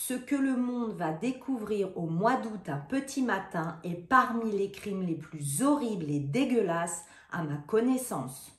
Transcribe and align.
Ce 0.00 0.14
que 0.14 0.36
le 0.36 0.56
monde 0.56 0.92
va 0.92 1.12
découvrir 1.12 1.88
au 1.98 2.06
mois 2.06 2.36
d'août 2.36 2.68
un 2.68 2.76
petit 2.76 3.20
matin 3.20 3.80
est 3.82 3.96
parmi 3.96 4.52
les 4.52 4.70
crimes 4.70 5.02
les 5.02 5.16
plus 5.16 5.60
horribles 5.60 6.08
et 6.08 6.20
dégueulasses 6.20 7.04
à 7.32 7.42
ma 7.42 7.56
connaissance. 7.66 8.56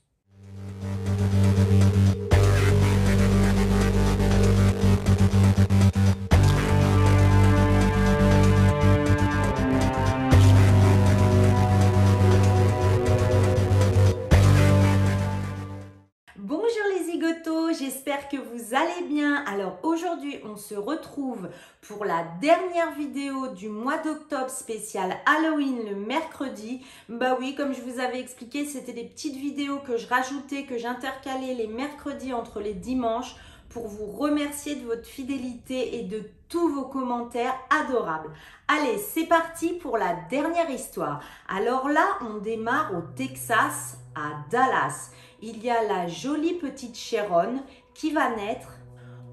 J'espère 17.80 18.28
que 18.28 18.38
vous 18.38 18.76
allez 18.76 19.08
bien. 19.08 19.44
Alors 19.46 19.80
aujourd'hui, 19.84 20.40
on 20.44 20.58
se 20.58 20.76
retrouve 20.76 21.50
pour 21.82 22.04
la 22.04 22.26
dernière 22.42 22.92
vidéo 22.92 23.48
du 23.48 23.70
mois 23.70 23.98
d'octobre 23.98 24.50
spécial 24.50 25.16
Halloween 25.26 25.86
le 25.90 25.96
mercredi. 25.96 26.86
Bah 27.08 27.38
oui, 27.40 27.56
comme 27.56 27.74
je 27.74 27.82
vous 27.82 28.00
avais 28.00 28.20
expliqué, 28.20 28.66
c'était 28.66 28.94
des 28.94 29.06
petites 29.06 29.38
vidéos 29.38 29.80
que 29.80 29.98
je 29.98 30.08
rajoutais, 30.08 30.64
que 30.64 30.78
j'intercalais 30.78 31.54
les 31.54 31.68
mercredis 31.68 32.34
entre 32.34 32.60
les 32.60 32.74
dimanches 32.74 33.36
pour 33.70 33.88
vous 33.88 34.08
remercier 34.08 34.76
de 34.76 34.86
votre 34.86 35.06
fidélité 35.06 36.00
et 36.00 36.04
de 36.04 36.24
tous 36.50 36.68
vos 36.70 36.86
commentaires 36.86 37.56
adorables. 37.70 38.34
Allez, 38.68 38.98
c'est 38.98 39.28
parti 39.28 39.74
pour 39.74 39.98
la 39.98 40.16
dernière 40.30 40.70
histoire. 40.70 41.22
Alors 41.48 41.88
là, 41.88 42.18
on 42.22 42.40
démarre 42.40 42.92
au 42.98 43.02
Texas, 43.16 44.00
à 44.16 44.44
Dallas 44.50 45.12
il 45.42 45.64
y 45.64 45.70
a 45.70 45.84
la 45.84 46.08
jolie 46.08 46.56
petite 46.56 46.98
Sharon 46.98 47.64
qui 47.94 48.12
va 48.12 48.36
naître 48.36 48.80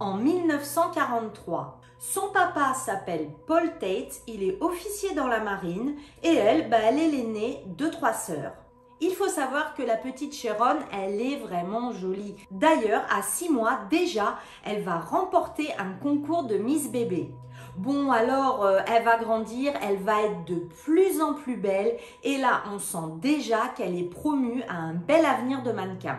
en 0.01 0.16
1943. 0.16 1.80
Son 1.98 2.28
papa 2.33 2.74
s'appelle 2.74 3.30
Paul 3.47 3.78
Tate, 3.78 4.20
il 4.27 4.42
est 4.42 4.61
officier 4.61 5.14
dans 5.14 5.27
la 5.27 5.41
marine 5.41 5.97
et 6.22 6.34
elle, 6.34 6.69
bah, 6.69 6.78
elle 6.83 6.98
est 6.98 7.08
l'aînée 7.08 7.64
de 7.66 7.89
trois 7.89 8.12
sœurs. 8.12 8.53
Il 9.00 9.12
faut 9.12 9.28
savoir 9.28 9.75
que 9.75 9.83
la 9.83 9.97
petite 9.97 10.34
Sharon, 10.34 10.78
elle 10.92 11.20
est 11.20 11.36
vraiment 11.36 11.92
jolie. 11.92 12.34
D'ailleurs, 12.50 13.03
à 13.14 13.22
six 13.22 13.50
mois 13.50 13.81
déjà, 13.91 14.38
elle 14.64 14.83
va 14.83 14.98
remporter 14.98 15.69
un 15.78 15.92
concours 15.92 16.44
de 16.44 16.56
Miss 16.56 16.91
Bébé. 16.91 17.31
Bon, 17.77 18.10
alors, 18.10 18.64
euh, 18.64 18.80
elle 18.86 19.05
va 19.05 19.19
grandir, 19.19 19.74
elle 19.82 19.98
va 19.98 20.22
être 20.22 20.46
de 20.46 20.60
plus 20.82 21.20
en 21.20 21.34
plus 21.34 21.56
belle. 21.56 21.98
Et 22.24 22.38
là, 22.38 22.62
on 22.72 22.78
sent 22.78 23.19
déjà 23.20 23.69
qu'elle 23.77 23.98
est 23.98 24.08
promue 24.08 24.62
à 24.66 24.77
un 24.77 24.94
bel 24.94 25.27
avenir 25.27 25.62
de 25.62 25.72
mannequin. 25.72 26.19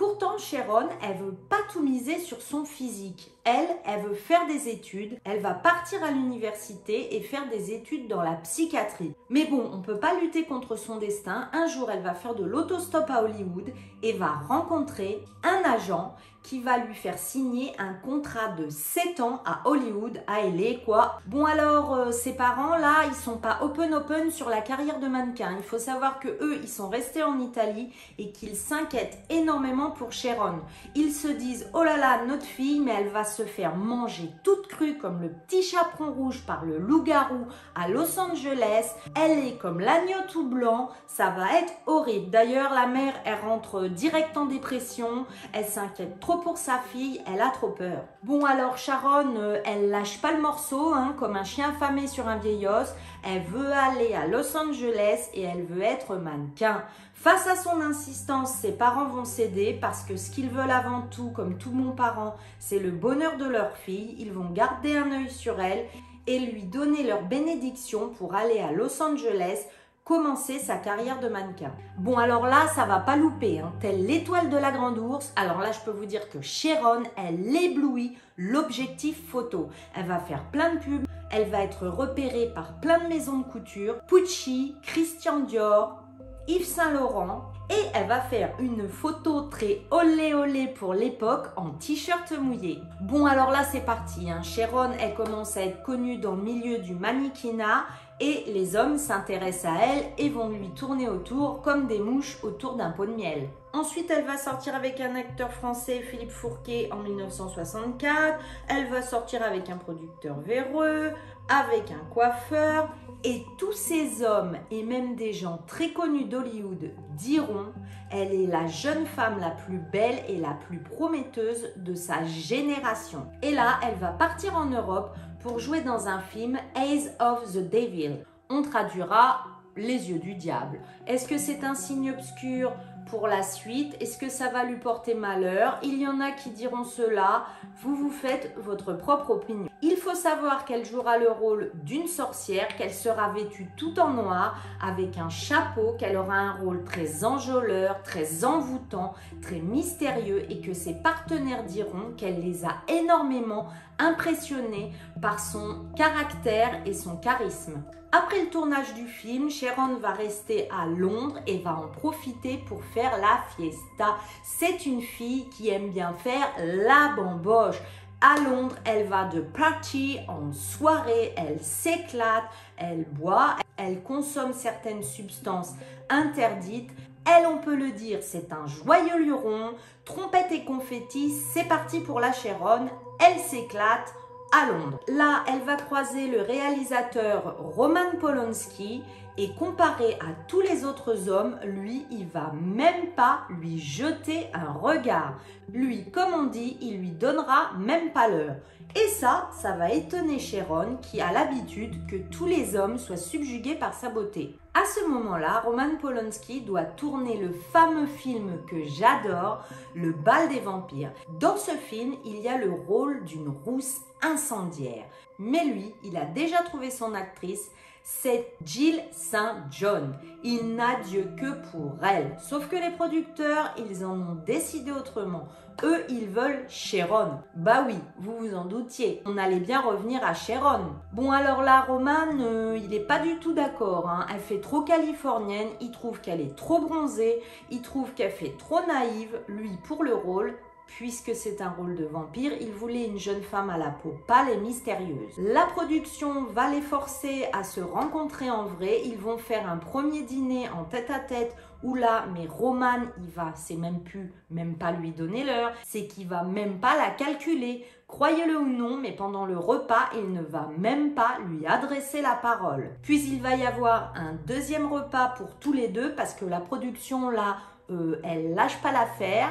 Pourtant, 0.00 0.38
Sharon, 0.38 0.88
elle 1.02 1.18
veut 1.18 1.36
pas 1.48 1.60
tout 1.70 1.82
miser 1.82 2.18
sur 2.18 2.40
son 2.40 2.64
physique. 2.64 3.32
Elle, 3.44 3.68
elle 3.84 4.00
veut 4.02 4.14
faire 4.14 4.46
des 4.46 4.68
études, 4.68 5.18
elle 5.24 5.40
va 5.40 5.52
partir 5.52 6.02
à 6.02 6.10
l'université 6.10 7.16
et 7.16 7.20
faire 7.20 7.48
des 7.50 7.72
études 7.72 8.08
dans 8.08 8.22
la 8.22 8.36
psychiatrie. 8.36 9.12
Mais 9.28 9.44
bon, 9.44 9.70
on 9.72 9.82
peut 9.82 9.98
pas 9.98 10.18
lutter 10.18 10.44
contre 10.44 10.76
son 10.76 10.96
destin. 10.96 11.48
Un 11.52 11.66
jour, 11.66 11.90
elle 11.90 12.02
va 12.02 12.14
faire 12.14 12.34
de 12.34 12.44
l'autostop 12.44 13.10
à 13.10 13.22
Hollywood 13.22 13.72
et 14.02 14.12
va 14.14 14.40
rencontrer 14.48 15.22
un 15.42 15.70
agent 15.70 16.14
qui 16.42 16.60
va 16.60 16.78
lui 16.78 16.94
faire 16.94 17.18
signer 17.18 17.72
un 17.78 17.92
contrat 17.92 18.48
de 18.48 18.68
7 18.68 19.20
ans 19.20 19.42
à 19.44 19.68
Hollywood, 19.68 20.22
à 20.26 20.42
LA, 20.42 20.78
quoi. 20.84 21.20
Bon 21.26 21.44
alors, 21.44 21.94
euh, 21.94 22.12
ses 22.12 22.34
parents, 22.34 22.76
là, 22.76 23.04
ils 23.08 23.14
sont 23.14 23.36
pas 23.36 23.58
open 23.62 23.94
open 23.94 24.30
sur 24.30 24.48
la 24.48 24.60
carrière 24.60 24.98
de 25.00 25.06
mannequin. 25.06 25.54
Il 25.56 25.64
faut 25.64 25.78
savoir 25.78 26.18
que 26.18 26.28
eux, 26.28 26.58
ils 26.62 26.68
sont 26.68 26.88
restés 26.88 27.22
en 27.22 27.38
Italie 27.38 27.92
et 28.18 28.32
qu'ils 28.32 28.56
s'inquiètent 28.56 29.18
énormément 29.28 29.90
pour 29.90 30.12
Sharon. 30.12 30.60
Ils 30.94 31.12
se 31.12 31.28
disent, 31.28 31.68
oh 31.74 31.82
là 31.82 31.96
là, 31.96 32.24
notre 32.24 32.44
fille, 32.44 32.80
mais 32.80 32.94
elle 32.98 33.10
va 33.10 33.24
se 33.24 33.42
faire 33.42 33.76
manger 33.76 34.30
toute 34.42 34.66
crue 34.66 34.98
comme 34.98 35.20
le 35.22 35.28
petit 35.28 35.62
chaperon 35.62 36.12
rouge 36.12 36.42
par 36.46 36.64
le 36.64 36.78
loup-garou 36.78 37.46
à 37.74 37.88
Los 37.88 38.18
Angeles. 38.18 38.86
Elle 39.14 39.46
est 39.46 39.56
comme 39.58 39.80
l'agneau 39.80 40.18
tout 40.28 40.48
blanc. 40.48 40.90
Ça 41.06 41.30
va 41.30 41.58
être 41.58 41.72
horrible. 41.86 42.30
D'ailleurs, 42.30 42.72
la 42.72 42.86
mère, 42.86 43.14
elle 43.24 43.40
rentre 43.40 43.88
direct 43.88 44.36
en 44.36 44.46
dépression. 44.46 45.26
Elle 45.52 45.66
s'inquiète 45.66 46.18
trop 46.20 46.29
pour 46.38 46.58
sa 46.58 46.78
fille. 46.78 47.20
Elle 47.26 47.40
a 47.40 47.50
trop 47.50 47.70
peur. 47.70 48.04
Bon, 48.22 48.44
alors 48.44 48.78
Sharon, 48.78 49.34
euh, 49.36 49.60
elle 49.64 49.90
lâche 49.90 50.20
pas 50.20 50.32
le 50.32 50.40
morceau, 50.40 50.92
hein, 50.94 51.14
comme 51.18 51.36
un 51.36 51.44
chien 51.44 51.70
affamé 51.70 52.06
sur 52.06 52.28
un 52.28 52.36
vieil 52.36 52.66
os. 52.66 52.94
Elle 53.22 53.42
veut 53.42 53.72
aller 53.72 54.14
à 54.14 54.26
Los 54.26 54.56
Angeles 54.56 55.28
et 55.34 55.42
elle 55.42 55.64
veut 55.64 55.82
être 55.82 56.16
mannequin. 56.16 56.82
Face 57.14 57.46
à 57.46 57.56
son 57.56 57.80
insistance, 57.80 58.52
ses 58.54 58.72
parents 58.72 59.06
vont 59.06 59.24
céder 59.24 59.76
parce 59.78 60.04
que 60.04 60.16
ce 60.16 60.30
qu'ils 60.30 60.48
veulent 60.48 60.70
avant 60.70 61.02
tout, 61.10 61.30
comme 61.30 61.58
tout 61.58 61.72
mon 61.72 61.92
parent, 61.92 62.36
c'est 62.58 62.78
le 62.78 62.90
bonheur 62.90 63.36
de 63.36 63.44
leur 63.44 63.76
fille. 63.76 64.16
Ils 64.18 64.32
vont 64.32 64.48
garder 64.50 64.96
un 64.96 65.12
œil 65.12 65.30
sur 65.30 65.60
elle 65.60 65.86
et 66.26 66.38
lui 66.38 66.62
donner 66.62 67.02
leur 67.02 67.22
bénédiction 67.22 68.10
pour 68.10 68.34
aller 68.34 68.60
à 68.60 68.72
Los 68.72 69.02
Angeles 69.02 69.66
commencer 70.10 70.58
sa 70.58 70.74
carrière 70.74 71.20
de 71.20 71.28
mannequin. 71.28 71.70
Bon 71.96 72.18
alors 72.18 72.44
là, 72.44 72.66
ça 72.74 72.84
va 72.84 72.98
pas 72.98 73.14
louper, 73.14 73.60
hein. 73.60 73.72
telle 73.78 74.06
l'étoile 74.06 74.50
de 74.50 74.56
la 74.56 74.72
grande 74.72 74.98
ours. 74.98 75.32
Alors 75.36 75.60
là, 75.60 75.70
je 75.70 75.78
peux 75.84 75.96
vous 75.96 76.04
dire 76.04 76.28
que 76.28 76.40
Sharon, 76.40 77.04
elle 77.16 77.54
éblouit 77.54 78.18
l'objectif 78.36 79.24
photo. 79.28 79.68
Elle 79.94 80.06
va 80.06 80.18
faire 80.18 80.42
plein 80.50 80.74
de 80.74 80.80
pubs, 80.80 81.06
elle 81.30 81.48
va 81.48 81.62
être 81.62 81.86
repérée 81.86 82.50
par 82.52 82.80
plein 82.80 82.98
de 82.98 83.06
maisons 83.06 83.38
de 83.38 83.44
couture, 83.44 84.00
Pucci, 84.08 84.74
Christian 84.82 85.38
Dior, 85.40 86.02
Yves 86.48 86.66
Saint 86.66 86.90
Laurent 86.90 87.44
et 87.70 87.80
elle 87.94 88.08
va 88.08 88.20
faire 88.20 88.50
une 88.58 88.88
photo 88.88 89.42
très 89.42 89.82
olé 89.92 90.34
olé 90.34 90.66
pour 90.66 90.94
l'époque 90.94 91.46
en 91.54 91.70
t-shirt 91.70 92.32
mouillé. 92.32 92.80
Bon 93.00 93.26
alors 93.26 93.52
là 93.52 93.62
c'est 93.62 93.84
parti, 93.84 94.28
hein. 94.28 94.42
Sharon 94.42 94.90
elle 94.98 95.14
commence 95.14 95.56
à 95.56 95.62
être 95.62 95.84
connue 95.84 96.18
dans 96.18 96.34
le 96.34 96.42
milieu 96.42 96.78
du 96.78 96.94
mannequinat 96.94 97.84
et 98.20 98.44
les 98.48 98.76
hommes 98.76 98.98
s'intéressent 98.98 99.72
à 99.72 99.84
elle 99.84 100.04
et 100.18 100.28
vont 100.28 100.50
lui 100.50 100.70
tourner 100.70 101.08
autour 101.08 101.62
comme 101.62 101.86
des 101.86 101.98
mouches 101.98 102.38
autour 102.42 102.76
d'un 102.76 102.90
pot 102.90 103.06
de 103.06 103.12
miel. 103.12 103.48
Ensuite, 103.72 104.10
elle 104.10 104.24
va 104.24 104.36
sortir 104.36 104.74
avec 104.74 105.00
un 105.00 105.14
acteur 105.14 105.52
français, 105.52 106.00
Philippe 106.00 106.30
Fourquet, 106.30 106.90
en 106.92 106.96
1964. 106.96 108.38
Elle 108.68 108.88
va 108.88 109.00
sortir 109.00 109.42
avec 109.44 109.70
un 109.70 109.76
producteur 109.76 110.40
véreux, 110.40 111.12
avec 111.48 111.92
un 111.92 112.04
coiffeur. 112.12 112.88
Et 113.22 113.44
tous 113.58 113.72
ces 113.72 114.24
hommes 114.24 114.56
et 114.70 114.82
même 114.82 115.14
des 115.14 115.32
gens 115.32 115.60
très 115.66 115.90
connus 115.92 116.24
d'Hollywood 116.24 116.90
diront 117.16 117.66
elle 118.10 118.32
est 118.32 118.46
la 118.46 118.66
jeune 118.66 119.06
femme 119.06 119.38
la 119.38 119.50
plus 119.50 119.78
belle 119.78 120.24
et 120.26 120.36
la 120.36 120.54
plus 120.66 120.78
prometteuse 120.78 121.68
de 121.76 121.94
sa 121.94 122.24
génération. 122.24 123.26
Et 123.42 123.52
là, 123.52 123.78
elle 123.86 123.98
va 123.98 124.08
partir 124.08 124.56
en 124.56 124.66
Europe 124.66 125.14
pour 125.42 125.58
jouer 125.58 125.80
dans 125.80 126.08
un 126.08 126.20
film 126.20 126.58
Eyes 126.76 127.10
of 127.18 127.52
the 127.52 127.68
Devil. 127.68 128.24
On 128.48 128.62
traduira 128.62 129.46
les 129.76 130.10
yeux 130.10 130.18
du 130.18 130.34
diable. 130.34 130.80
Est-ce 131.06 131.26
que 131.26 131.38
c'est 131.38 131.64
un 131.64 131.74
signe 131.74 132.12
obscur 132.12 132.72
pour 133.10 133.26
la 133.26 133.42
suite 133.42 133.96
Est-ce 134.00 134.16
que 134.16 134.28
ça 134.28 134.48
va 134.48 134.64
lui 134.64 134.76
porter 134.76 135.14
malheur? 135.14 135.78
Il 135.82 136.00
y 136.00 136.06
en 136.06 136.20
a 136.20 136.30
qui 136.30 136.50
diront 136.50 136.84
cela. 136.84 137.44
Vous 137.82 137.94
vous 137.94 138.10
faites 138.10 138.54
votre 138.56 138.92
propre 138.92 139.30
opinion. 139.30 139.68
Il 139.82 139.96
faut 139.96 140.14
savoir 140.14 140.64
qu'elle 140.64 140.84
jouera 140.84 141.18
le 141.18 141.30
rôle 141.30 141.72
d'une 141.82 142.06
sorcière, 142.06 142.68
qu'elle 142.76 142.92
sera 142.92 143.32
vêtue 143.32 143.66
tout 143.76 143.98
en 143.98 144.10
noir, 144.10 144.58
avec 144.80 145.18
un 145.18 145.28
chapeau, 145.28 145.96
qu'elle 145.98 146.16
aura 146.16 146.36
un 146.36 146.52
rôle 146.52 146.84
très 146.84 147.24
enjôleur, 147.24 148.02
très 148.02 148.44
envoûtant, 148.44 149.14
très 149.42 149.58
mystérieux 149.58 150.44
et 150.50 150.60
que 150.60 150.72
ses 150.72 150.94
partenaires 150.94 151.64
diront 151.64 152.12
qu'elle 152.16 152.40
les 152.40 152.64
a 152.64 152.76
énormément 152.88 153.68
impressionnés 153.98 154.92
par 155.20 155.40
son 155.40 155.86
caractère 155.96 156.80
et 156.86 156.94
son 156.94 157.16
charisme. 157.16 157.82
Après 158.12 158.40
le 158.42 158.50
tournage 158.50 158.92
du 158.94 159.06
film, 159.06 159.50
Sharon 159.50 159.98
va 159.98 160.10
rester 160.10 160.68
à 160.72 160.84
Londres 160.86 161.38
et 161.46 161.58
va 161.58 161.76
en 161.76 161.86
profiter 161.86 162.58
pour 162.66 162.82
faire 162.82 162.99
la 163.02 163.40
fiesta. 163.56 164.16
C'est 164.42 164.86
une 164.86 165.02
fille 165.02 165.48
qui 165.48 165.70
aime 165.70 165.90
bien 165.90 166.12
faire 166.12 166.48
la 166.58 167.14
bamboche. 167.16 167.80
À 168.20 168.38
Londres, 168.38 168.76
elle 168.84 169.06
va 169.06 169.24
de 169.24 169.40
party 169.40 170.18
en 170.28 170.52
soirée, 170.52 171.32
elle 171.38 171.58
s'éclate, 171.62 172.44
elle 172.76 173.04
boit, 173.04 173.56
elle 173.78 174.02
consomme 174.02 174.52
certaines 174.52 175.02
substances 175.02 175.72
interdites. 176.10 176.90
Elle, 177.26 177.46
on 177.46 177.58
peut 177.58 177.76
le 177.76 177.92
dire, 177.92 178.18
c'est 178.20 178.52
un 178.52 178.66
joyeux 178.66 179.22
luron, 179.22 179.72
trompette 180.04 180.52
et 180.52 180.64
confetti, 180.64 181.34
c'est 181.54 181.68
parti 181.68 182.00
pour 182.00 182.20
la 182.20 182.32
Chéronne, 182.32 182.90
elle 183.20 183.38
s'éclate 183.38 184.12
à 184.52 184.66
Londres. 184.66 185.00
Là, 185.08 185.44
elle 185.48 185.60
va 185.60 185.76
croiser 185.76 186.26
le 186.26 186.42
réalisateur 186.42 187.56
Roman 187.58 188.16
Polanski 188.20 189.02
Et 189.38 189.52
comparé 189.54 190.14
à 190.14 190.32
tous 190.48 190.60
les 190.60 190.84
autres 190.84 191.28
hommes, 191.28 191.58
lui, 191.64 192.06
il 192.10 192.26
va 192.26 192.52
même 192.60 193.12
pas 193.16 193.42
lui 193.48 193.78
jeter 193.78 194.48
un 194.52 194.72
regard. 194.72 195.38
Lui, 195.72 196.10
comme 196.10 196.34
on 196.34 196.44
dit, 196.44 196.76
il 196.80 196.98
lui 196.98 197.10
donnera 197.10 197.72
même 197.78 198.12
pas 198.12 198.28
l'heure. 198.28 198.56
Et 198.96 199.08
ça, 199.08 199.48
ça 199.52 199.76
va 199.76 199.92
étonner 199.92 200.40
Sharon 200.40 200.96
qui 201.00 201.20
a 201.20 201.32
l'habitude 201.32 202.06
que 202.06 202.16
tous 202.16 202.46
les 202.46 202.74
hommes 202.74 202.98
soient 202.98 203.16
subjugués 203.16 203.76
par 203.76 203.94
sa 203.94 204.08
beauté. 204.08 204.56
À 204.74 204.84
ce 204.84 205.08
moment-là, 205.08 205.60
Roman 205.64 205.96
Polanski 206.00 206.60
doit 206.62 206.84
tourner 206.84 207.36
le 207.36 207.52
fameux 207.72 208.06
film 208.06 208.58
que 208.68 208.84
j'adore, 208.84 209.64
Le 209.94 210.12
bal 210.12 210.48
des 210.48 210.60
vampires. 210.60 211.12
Dans 211.38 211.56
ce 211.56 211.72
film, 211.72 212.14
il 212.24 212.40
y 212.40 212.48
a 212.48 212.58
le 212.58 212.72
rôle 212.72 213.24
d'une 213.24 213.48
rousse 213.64 214.00
incendiaire. 214.22 215.04
Mais 215.38 215.64
lui, 215.64 215.94
il 216.04 216.16
a 216.16 216.24
déjà 216.24 216.58
trouvé 216.58 216.90
son 216.90 217.14
actrice, 217.14 217.70
c'est 218.02 218.52
Jill 218.64 219.00
St. 219.12 219.38
John. 219.70 220.14
Il 220.42 220.74
n'a 220.74 221.00
Dieu 221.00 221.30
que 221.36 221.52
pour 221.70 221.96
elle. 222.02 222.36
Sauf 222.38 222.68
que 222.68 222.76
les 222.76 222.90
producteurs, 222.90 223.74
ils 223.78 224.04
en 224.04 224.18
ont 224.18 224.38
décidé 224.46 224.90
autrement. 224.90 225.48
Eux, 225.82 226.04
ils 226.10 226.28
veulent 226.28 226.64
Sharon. 226.68 227.40
Bah 227.54 227.84
oui, 227.86 227.96
vous 228.18 228.36
vous 228.36 228.54
en 228.54 228.66
doutiez. 228.66 229.22
On 229.24 229.38
allait 229.38 229.60
bien 229.60 229.80
revenir 229.80 230.22
à 230.24 230.34
Sharon. 230.34 230.92
Bon, 231.12 231.30
alors 231.30 231.62
là, 231.62 231.82
Roman, 231.82 232.38
euh, 232.40 232.78
il 232.80 232.90
n'est 232.90 233.00
pas 233.00 233.18
du 233.18 233.38
tout 233.38 233.54
d'accord. 233.54 234.08
Hein. 234.08 234.26
Elle 234.32 234.40
fait 234.40 234.60
trop 234.60 234.82
californienne. 234.82 235.68
Il 235.80 235.90
trouve 235.90 236.20
qu'elle 236.20 236.40
est 236.40 236.56
trop 236.56 236.80
bronzée. 236.80 237.40
Il 237.70 237.80
trouve 237.80 238.12
qu'elle 238.12 238.32
fait 238.32 238.56
trop 238.58 238.80
naïve. 238.86 239.40
Lui, 239.48 239.70
pour 239.84 240.04
le 240.04 240.14
rôle, 240.14 240.54
Puisque 240.96 241.34
c'est 241.34 241.62
un 241.62 241.70
rôle 241.70 241.94
de 241.94 242.04
vampire, 242.04 242.52
il 242.60 242.72
voulait 242.72 243.06
une 243.06 243.18
jeune 243.18 243.42
femme 243.42 243.70
à 243.70 243.78
la 243.78 243.90
peau 243.90 244.14
pâle 244.26 244.50
et 244.50 244.56
mystérieuse. 244.58 245.32
La 245.38 245.66
production 245.66 246.44
va 246.44 246.68
les 246.68 246.80
forcer 246.80 247.46
à 247.52 247.64
se 247.64 247.80
rencontrer 247.80 248.50
en 248.50 248.64
vrai. 248.64 249.00
Ils 249.04 249.16
vont 249.16 249.38
faire 249.38 249.70
un 249.70 249.76
premier 249.78 250.22
dîner 250.22 250.68
en 250.68 250.84
tête 250.84 251.10
à 251.10 251.20
tête 251.20 251.56
où 251.82 251.94
là, 251.94 252.26
mais 252.34 252.46
Roman, 252.46 253.06
il 253.18 253.30
va, 253.30 253.52
c'est 253.54 253.76
même 253.76 254.00
plus, 254.00 254.32
même 254.50 254.76
pas 254.76 254.92
lui 254.92 255.12
donner 255.12 255.44
l'heure, 255.44 255.72
c'est 255.84 256.06
qu'il 256.06 256.28
va 256.28 256.42
même 256.42 256.78
pas 256.78 256.96
la 256.96 257.10
calculer. 257.10 257.86
Croyez-le 258.06 258.58
ou 258.58 258.66
non, 258.66 258.96
mais 258.96 259.12
pendant 259.12 259.46
le 259.46 259.56
repas, 259.56 260.10
il 260.14 260.32
ne 260.32 260.42
va 260.42 260.68
même 260.76 261.14
pas 261.14 261.38
lui 261.46 261.66
adresser 261.66 262.20
la 262.20 262.34
parole. 262.34 262.90
Puis 263.02 263.22
il 263.28 263.40
va 263.40 263.54
y 263.54 263.64
avoir 263.64 264.12
un 264.16 264.34
deuxième 264.46 264.92
repas 264.92 265.28
pour 265.36 265.56
tous 265.56 265.72
les 265.72 265.88
deux 265.88 266.14
parce 266.14 266.34
que 266.34 266.44
la 266.44 266.60
production 266.60 267.30
là, 267.30 267.56
euh, 267.90 268.20
elle 268.24 268.54
lâche 268.54 268.80
pas 268.82 268.92
l'affaire. 268.92 269.48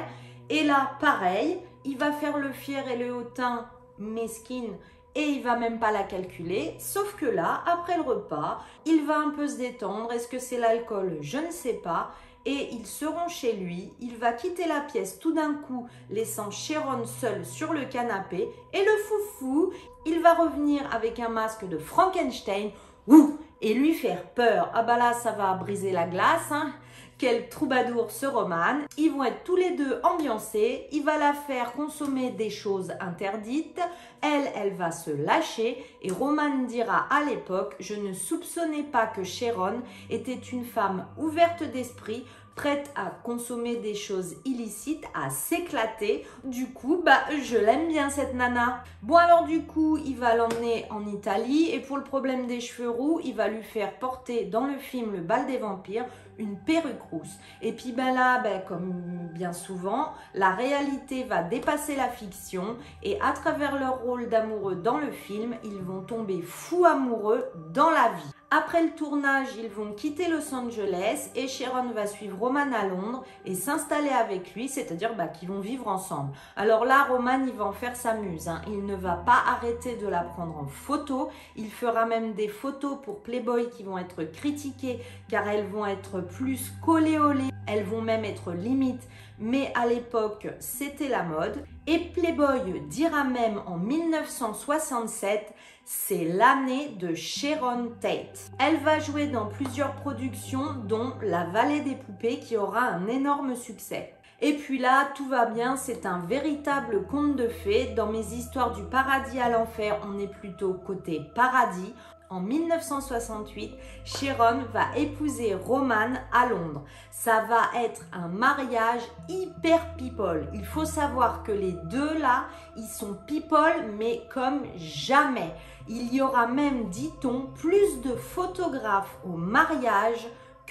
Et 0.50 0.64
là, 0.64 0.90
pareil, 1.00 1.58
il 1.84 1.96
va 1.96 2.12
faire 2.12 2.36
le 2.36 2.52
fier 2.52 2.86
et 2.88 2.96
le 2.96 3.14
hautain 3.14 3.66
mesquine 3.98 4.76
et 5.14 5.22
il 5.22 5.42
va 5.42 5.56
même 5.56 5.78
pas 5.78 5.92
la 5.92 6.02
calculer. 6.02 6.74
Sauf 6.78 7.16
que 7.16 7.26
là, 7.26 7.62
après 7.66 7.96
le 7.96 8.02
repas, 8.02 8.58
il 8.84 9.04
va 9.06 9.18
un 9.18 9.30
peu 9.30 9.48
se 9.48 9.56
détendre. 9.56 10.12
Est-ce 10.12 10.28
que 10.28 10.38
c'est 10.38 10.58
l'alcool? 10.58 11.18
Je 11.20 11.38
ne 11.38 11.50
sais 11.50 11.74
pas. 11.74 12.10
Et 12.46 12.68
ils 12.72 12.86
seront 12.86 13.28
chez 13.28 13.52
lui. 13.52 13.92
Il 14.00 14.16
va 14.16 14.32
quitter 14.32 14.66
la 14.66 14.80
pièce 14.80 15.18
tout 15.18 15.32
d'un 15.32 15.54
coup, 15.54 15.88
laissant 16.10 16.50
Sharon 16.50 17.04
seule 17.04 17.44
sur 17.44 17.72
le 17.72 17.84
canapé. 17.84 18.48
Et 18.72 18.84
le 18.84 18.96
foufou, 19.08 19.72
il 20.06 20.20
va 20.20 20.34
revenir 20.34 20.82
avec 20.94 21.18
un 21.20 21.28
masque 21.28 21.66
de 21.66 21.78
Frankenstein. 21.78 22.70
Ouh 23.06 23.38
et 23.62 23.74
lui 23.74 23.92
faire 23.92 24.24
peur. 24.30 24.70
Ah 24.74 24.82
bah 24.82 24.96
là, 24.96 25.12
ça 25.12 25.32
va 25.32 25.52
briser 25.54 25.92
la 25.92 26.06
glace. 26.06 26.50
Hein 26.50 26.72
quel 27.20 27.50
troubadour 27.50 28.10
ce 28.10 28.24
Roman. 28.24 28.80
Ils 28.96 29.12
vont 29.12 29.24
être 29.24 29.44
tous 29.44 29.56
les 29.56 29.72
deux 29.72 30.00
ambiancés. 30.02 30.86
Il 30.90 31.04
va 31.04 31.18
la 31.18 31.34
faire 31.34 31.74
consommer 31.74 32.30
des 32.30 32.48
choses 32.48 32.92
interdites. 32.98 33.80
Elle, 34.22 34.50
elle 34.56 34.72
va 34.72 34.90
se 34.90 35.10
lâcher. 35.10 35.84
Et 36.00 36.10
Roman 36.10 36.62
dira 36.66 37.06
à 37.10 37.22
l'époque, 37.22 37.76
je 37.78 37.94
ne 37.94 38.14
soupçonnais 38.14 38.84
pas 38.84 39.06
que 39.06 39.22
Sharon 39.22 39.82
était 40.08 40.32
une 40.32 40.64
femme 40.64 41.04
ouverte 41.18 41.62
d'esprit 41.62 42.24
prête 42.60 42.92
à 42.94 43.06
consommer 43.06 43.76
des 43.76 43.94
choses 43.94 44.36
illicites, 44.44 45.06
à 45.14 45.30
s'éclater. 45.30 46.26
Du 46.44 46.66
coup, 46.74 47.00
bah, 47.02 47.20
je 47.42 47.56
l'aime 47.56 47.88
bien 47.88 48.10
cette 48.10 48.34
nana. 48.34 48.84
Bon 49.00 49.16
alors 49.16 49.44
du 49.44 49.62
coup, 49.62 49.96
il 49.96 50.18
va 50.18 50.36
l'emmener 50.36 50.84
en 50.90 51.06
Italie 51.06 51.70
et 51.70 51.80
pour 51.80 51.96
le 51.96 52.04
problème 52.04 52.46
des 52.46 52.60
cheveux 52.60 52.90
roux, 52.90 53.18
il 53.24 53.34
va 53.34 53.48
lui 53.48 53.62
faire 53.62 53.98
porter 53.98 54.44
dans 54.44 54.66
le 54.66 54.76
film 54.76 55.12
Le 55.12 55.22
bal 55.22 55.46
des 55.46 55.56
vampires 55.56 56.04
une 56.36 56.58
perruque 56.58 57.00
rousse. 57.10 57.38
Et 57.62 57.72
puis 57.72 57.92
ben 57.92 58.14
là, 58.14 58.40
ben, 58.40 58.60
comme 58.68 59.30
bien 59.32 59.54
souvent, 59.54 60.12
la 60.34 60.50
réalité 60.50 61.24
va 61.24 61.42
dépasser 61.42 61.96
la 61.96 62.08
fiction 62.08 62.76
et 63.02 63.18
à 63.22 63.32
travers 63.32 63.78
leur 63.78 64.02
rôle 64.02 64.28
d'amoureux 64.28 64.74
dans 64.74 64.98
le 64.98 65.12
film, 65.12 65.54
ils 65.64 65.80
vont 65.80 66.02
tomber 66.02 66.42
fous 66.42 66.84
amoureux 66.84 67.46
dans 67.72 67.88
la 67.88 68.10
vie. 68.10 68.39
Après 68.52 68.82
le 68.82 68.90
tournage, 68.90 69.46
ils 69.62 69.70
vont 69.70 69.92
quitter 69.92 70.26
Los 70.26 70.52
Angeles 70.52 71.30
et 71.36 71.46
Sharon 71.46 71.92
va 71.92 72.08
suivre 72.08 72.36
Roman 72.36 72.72
à 72.72 72.84
Londres 72.84 73.22
et 73.44 73.54
s'installer 73.54 74.08
avec 74.08 74.56
lui, 74.56 74.68
c'est-à-dire 74.68 75.14
bah, 75.14 75.28
qu'ils 75.28 75.48
vont 75.48 75.60
vivre 75.60 75.86
ensemble. 75.86 76.32
Alors 76.56 76.84
là, 76.84 77.04
Roman, 77.04 77.44
il 77.46 77.52
va 77.52 77.66
en 77.66 77.72
faire 77.72 77.94
sa 77.94 78.14
muse. 78.14 78.48
Hein. 78.48 78.60
Il 78.66 78.84
ne 78.84 78.96
va 78.96 79.14
pas 79.14 79.38
arrêter 79.46 79.94
de 79.94 80.08
la 80.08 80.22
prendre 80.22 80.58
en 80.58 80.66
photo. 80.66 81.30
Il 81.54 81.70
fera 81.70 82.06
même 82.06 82.34
des 82.34 82.48
photos 82.48 82.98
pour 83.00 83.22
Playboy 83.22 83.70
qui 83.70 83.84
vont 83.84 83.98
être 83.98 84.24
critiquées 84.24 84.98
car 85.28 85.46
elles 85.46 85.66
vont 85.66 85.86
être 85.86 86.20
plus 86.20 86.72
collées. 86.84 87.20
Elles 87.68 87.84
vont 87.84 88.02
même 88.02 88.24
être 88.24 88.50
limites 88.52 89.06
mais 89.40 89.72
à 89.74 89.86
l'époque, 89.86 90.48
c'était 90.60 91.08
la 91.08 91.22
mode. 91.22 91.64
Et 91.86 91.98
Playboy 91.98 92.82
dira 92.88 93.24
même 93.24 93.60
en 93.66 93.78
1967, 93.78 95.54
c'est 95.92 96.24
l'année 96.24 96.90
de 97.00 97.16
Sharon 97.16 97.90
Tate. 98.00 98.52
Elle 98.60 98.76
va 98.76 99.00
jouer 99.00 99.26
dans 99.26 99.46
plusieurs 99.46 99.96
productions, 99.96 100.74
dont 100.86 101.14
La 101.20 101.46
Vallée 101.46 101.80
des 101.80 101.96
Poupées, 101.96 102.38
qui 102.38 102.56
aura 102.56 102.82
un 102.82 103.08
énorme 103.08 103.56
succès. 103.56 104.14
Et 104.42 104.54
puis 104.54 104.78
là, 104.78 105.10
tout 105.14 105.28
va 105.28 105.46
bien, 105.46 105.76
c'est 105.76 106.06
un 106.06 106.20
véritable 106.20 107.06
conte 107.06 107.36
de 107.36 107.48
fées. 107.48 107.92
Dans 107.94 108.10
mes 108.10 108.32
histoires 108.32 108.72
du 108.72 108.82
paradis 108.84 109.38
à 109.38 109.50
l'enfer, 109.50 110.00
on 110.08 110.18
est 110.18 110.32
plutôt 110.32 110.72
côté 110.72 111.20
paradis 111.34 111.92
en 112.30 112.38
1968, 112.38 113.74
Sharon 114.04 114.60
va 114.72 114.96
épouser 114.96 115.54
Roman 115.54 116.12
à 116.32 116.46
Londres. 116.46 116.84
Ça 117.10 117.44
va 117.48 117.80
être 117.82 118.02
un 118.12 118.28
mariage 118.28 119.02
hyper 119.28 119.96
people. 119.96 120.46
Il 120.54 120.64
faut 120.64 120.84
savoir 120.84 121.42
que 121.42 121.50
les 121.50 121.72
deux 121.72 122.18
là, 122.18 122.44
ils 122.76 122.86
sont 122.86 123.16
people 123.26 123.90
mais 123.98 124.22
comme 124.32 124.62
jamais. 124.76 125.52
Il 125.88 126.14
y 126.14 126.22
aura 126.22 126.46
même, 126.46 126.88
dit-on, 126.88 127.48
plus 127.56 128.00
de 128.02 128.14
photographes 128.14 129.18
au 129.24 129.36
mariage 129.36 130.24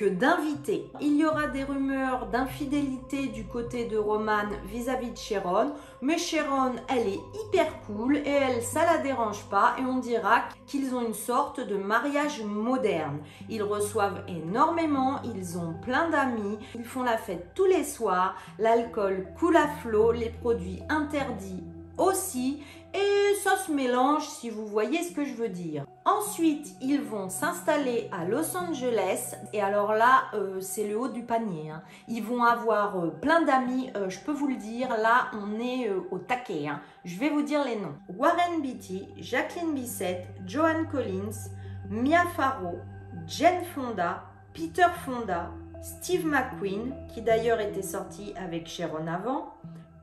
d'inviter. 0.06 0.92
Il 1.01 1.18
y 1.18 1.25
aura 1.25 1.48
des 1.48 1.63
rumeurs 1.63 2.28
d'infidélité 2.28 3.28
du 3.28 3.46
côté 3.46 3.86
de 3.86 3.98
Roman 3.98 4.50
vis-à-vis 4.66 5.12
de 5.12 5.18
Sharon, 5.18 5.74
mais 6.01 6.18
Sharon, 6.18 6.74
elle 6.88 7.07
est 7.07 7.19
hyper 7.46 7.68
cool 7.88 8.18
et 8.18 8.30
elle, 8.30 8.62
ça 8.62 8.86
la 8.86 9.00
dérange 9.00 9.44
pas 9.50 9.75
et 9.80 9.81
on 9.81 9.98
dira 9.98 10.44
qu'ils 10.66 10.94
ont 10.96 11.06
une 11.06 11.13
sorte 11.13 11.60
de 11.60 11.75
mariage 11.75 12.44
moderne. 12.44 13.19
Ils 13.50 13.63
reçoivent 13.63 14.24
énormément, 14.28 15.22
ils 15.24 15.57
ont 15.57 15.74
plein 15.81 16.10
d'amis, 16.10 16.57
ils 16.75 16.86
font 16.86 17.04
la 17.04 17.18
fête 17.18 17.52
tous 17.56 17.66
les 17.66 17.84
soirs, 17.84 18.36
l'alcool 18.57 19.28
coule 19.38 19.57
à 19.57 19.68
flot, 19.81 20.12
les 20.12 20.30
produits 20.30 20.81
interdits 20.90 21.63
aussi 21.98 22.63
et 22.94 23.36
ça 23.44 23.57
se 23.57 23.72
mélange 23.72 24.28
si 24.28 24.50
vous 24.50 24.66
voyez 24.66 25.04
ce 25.04 25.12
que 25.12 25.25
je 25.25 25.34
veux 25.34 25.50
dire. 25.50 25.86
Ensuite, 26.17 26.75
ils 26.81 27.01
vont 27.01 27.30
s'installer 27.30 28.09
à 28.11 28.25
Los 28.25 28.57
Angeles 28.57 29.35
et 29.54 29.61
alors 29.61 29.94
là, 29.94 30.23
euh, 30.33 30.59
c'est 30.59 30.87
le 30.87 30.97
haut 30.97 31.07
du 31.07 31.21
panier. 31.21 31.69
Hein. 31.69 31.83
Ils 32.07 32.23
vont 32.23 32.44
avoir 32.44 32.97
euh, 32.97 33.09
plein 33.09 33.44
d'amis, 33.44 33.92
euh, 33.95 34.09
je 34.09 34.19
peux 34.19 34.31
vous 34.31 34.47
le 34.47 34.56
dire, 34.56 34.89
là 34.97 35.28
on 35.33 35.59
est 35.59 35.92
au 36.11 36.18
taquet. 36.18 36.68
Hein. 36.68 36.81
Je 37.06 37.19
vais 37.19 37.30
vous 37.30 37.44
dire 37.44 37.63
les 37.63 37.75
noms. 37.75 37.94
Warren 38.18 38.61
Beatty, 38.61 39.07
Jacqueline 39.18 39.75
Bissett, 39.75 40.25
Joanne 40.47 40.87
Collins, 40.87 41.51
Mia 41.89 42.23
Farrow, 42.35 42.80
Jen 43.28 43.63
Fonda, 43.75 44.23
Peter 44.54 44.87
Fonda, 45.06 45.51
Steve 45.81 46.25
McQueen, 46.25 46.95
qui 47.13 47.21
d'ailleurs 47.21 47.59
était 47.59 47.83
sorti 47.83 48.33
avec 48.35 48.68
Sharon 48.68 49.06
avant, 49.06 49.54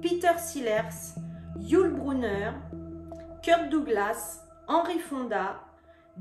Peter 0.00 0.38
Sellers, 0.38 1.16
Yul 1.58 1.90
Brunner, 1.90 2.52
Kurt 3.42 3.70
Douglas, 3.70 4.42
Henry 4.68 4.98
Fonda, 4.98 5.60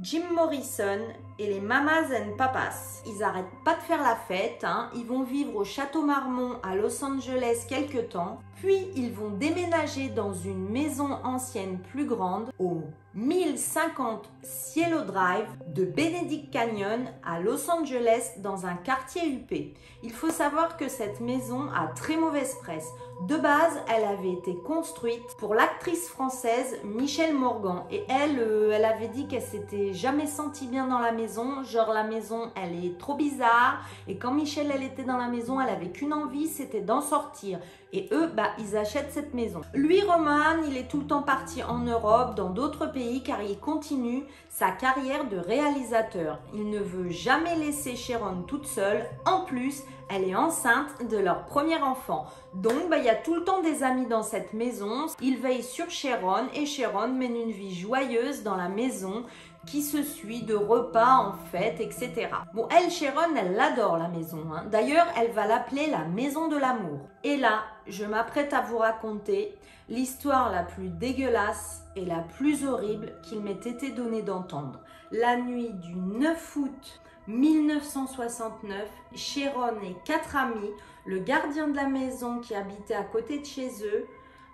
Jim 0.02 0.24
Morrison 0.34 1.00
et 1.40 1.48
les 1.48 1.62
Mamas 1.62 2.12
and 2.12 2.36
Papas. 2.38 3.02
Ils 3.06 3.20
n'arrêtent 3.20 3.46
pas 3.64 3.75
de 3.75 3.82
faire 3.82 4.04
la 4.04 4.18
fête, 4.18 4.66
hein. 4.66 4.90
ils 4.94 5.06
vont 5.06 5.24
vivre 5.24 5.56
au 5.56 5.64
Château 5.64 6.04
Marmont 6.04 6.58
à 6.64 6.75
Los 6.75 7.02
Angeles 7.02 7.66
quelques 7.70 8.10
temps. 8.10 8.40
Puis 8.56 8.88
ils 8.96 9.12
vont 9.12 9.32
déménager 9.32 10.10
dans 10.10 10.34
une 10.34 10.70
maison 10.70 11.20
ancienne 11.24 11.80
plus 11.92 12.06
grande 12.06 12.52
au 12.58 12.82
1050 13.16 14.30
Cielo 14.44 15.02
Drive 15.02 15.48
de 15.68 15.86
Benedict 15.86 16.52
Canyon 16.52 17.06
à 17.26 17.40
Los 17.40 17.70
Angeles 17.70 18.32
dans 18.40 18.66
un 18.66 18.76
quartier 18.76 19.22
UP. 19.30 19.74
Il 20.04 20.12
faut 20.12 20.30
savoir 20.30 20.76
que 20.76 20.90
cette 20.90 21.22
maison 21.22 21.70
a 21.74 21.88
très 21.88 22.18
mauvaise 22.18 22.56
presse. 22.62 22.90
De 23.30 23.38
base, 23.38 23.80
elle 23.88 24.04
avait 24.04 24.34
été 24.34 24.54
construite 24.66 25.26
pour 25.40 25.56
l'actrice 25.56 26.10
française 26.10 26.78
Michelle 26.84 27.34
Morgan 27.34 27.84
et 27.90 28.04
elle, 28.10 28.38
euh, 28.40 28.72
elle 28.74 28.84
avait 28.84 29.08
dit 29.08 29.28
qu'elle 29.28 29.42
s'était 29.42 29.94
jamais 29.94 30.28
sentie 30.28 30.68
bien 30.68 30.88
dans 30.88 31.00
la 31.00 31.14
maison. 31.14 31.64
Genre 31.64 31.94
la 31.94 32.04
maison, 32.04 32.52
elle 32.62 32.86
est 32.86 32.98
trop 32.98 33.16
bizarre 33.16 33.80
et 34.10 34.18
quand 34.18 34.32
Michelle, 34.32 34.72
elle 34.76 34.84
était 34.84 35.06
dans 35.06 35.18
la 35.18 35.30
maison, 35.30 35.62
elle 35.62 35.70
avait 35.70 35.92
qu'une 35.92 36.12
envie, 36.12 36.48
c'était 36.48 36.82
d'en 36.82 37.02
sortir. 37.02 37.60
Et 37.96 38.10
eux, 38.12 38.28
bah, 38.28 38.50
ils 38.60 38.75
achètent 38.75 39.14
cette 39.14 39.34
maison. 39.34 39.62
Lui, 39.74 40.02
Roman, 40.02 40.62
il 40.68 40.75
est 40.75 40.90
tout 40.90 41.00
le 41.00 41.08
temps 41.08 41.22
parti 41.22 41.64
en 41.64 41.80
Europe, 41.80 42.36
dans 42.36 42.50
d'autres 42.50 42.88
pays, 42.88 43.24
car 43.24 43.42
il 43.42 43.58
continue 43.58 44.25
sa 44.50 44.72
carrière 44.72 45.30
de 45.30 45.38
réalisateur. 45.38 46.40
Il 46.54 46.70
ne 46.70 46.80
veut 46.80 47.10
jamais 47.10 47.56
laisser 47.56 47.96
Sharon 47.96 48.42
toute 48.46 48.68
seule. 48.68 49.06
En 49.25 49.46
plus, 49.46 49.84
elle 50.10 50.25
est 50.25 50.36
enceinte 50.36 51.08
de 51.10 51.16
leur 51.16 51.46
premier 51.46 51.78
enfant. 51.78 52.25
Donc, 52.54 52.90
bah, 52.90 52.98
il 52.98 53.06
y 53.06 53.10
a 53.10 53.16
tout 53.16 53.36
le 53.36 53.46
temps 53.46 53.62
des 53.62 53.82
amis 53.82 54.08
dans 54.08 54.24
cette 54.24 54.54
maison. 54.54 55.06
Il 55.22 55.38
veille 55.38 55.64
sur 55.64 55.90
Sharon 55.90 56.48
et 56.54 56.66
Sharon 56.66 57.08
mène 57.08 57.38
une 57.38 57.52
vie 57.52 57.74
joyeuse 57.74 58.44
dans 58.44 58.58
la 58.58 58.68
maison 58.68 59.24
qui 59.66 59.82
se 59.82 60.04
suit 60.04 60.44
de 60.44 60.54
repas 60.54 61.16
en 61.16 61.34
fête, 61.52 61.80
etc. 61.80 62.28
Bon, 62.54 62.68
elle, 62.70 62.92
Sharon, 62.92 63.36
elle 63.36 63.58
adore 63.58 63.98
la 63.98 64.10
maison. 64.10 64.44
Hein. 64.54 64.66
D'ailleurs, 64.70 65.08
elle 65.18 65.32
va 65.32 65.48
l'appeler 65.48 65.88
la 65.88 66.04
maison 66.06 66.50
de 66.50 66.58
l'amour. 66.58 67.00
Et 67.24 67.38
là, 67.38 67.64
je 67.88 68.06
m'apprête 68.06 68.54
à 68.54 68.62
vous 68.62 68.77
raconter 68.77 69.56
l'histoire 69.89 70.51
la 70.51 70.63
plus 70.63 70.89
dégueulasse 70.89 71.84
et 71.96 72.06
la 72.06 72.20
plus 72.20 72.65
horrible 72.65 73.13
qu'il 73.24 73.42
m'ait 73.42 73.51
été 73.51 73.92
donné 73.92 74.22
d'entendre. 74.22 74.80
La 75.12 75.38
nuit 75.38 75.72
du 75.74 75.96
9 75.96 76.56
août 76.58 77.01
1969, 77.27 78.88
Sharon 79.15 79.82
et 79.84 79.96
quatre 80.06 80.36
amis, 80.36 80.72
le 81.06 81.20
gardien 81.20 81.68
de 81.68 81.75
la 81.75 81.88
maison 81.88 82.39
qui 82.39 82.56
habitait 82.56 82.96
à 82.96 83.04
côté 83.04 83.39
de 83.39 83.46
chez 83.46 83.70
eux, 83.84 84.06